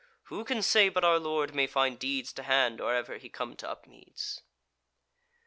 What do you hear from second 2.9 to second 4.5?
ever he come to Upmeads?"